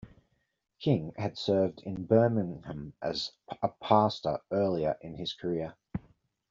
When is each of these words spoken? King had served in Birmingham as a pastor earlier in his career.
King 0.79 1.13
had 1.15 1.37
served 1.37 1.83
in 1.83 2.05
Birmingham 2.05 2.93
as 3.03 3.33
a 3.61 3.67
pastor 3.67 4.39
earlier 4.51 4.97
in 5.01 5.13
his 5.15 5.31
career. 5.33 5.75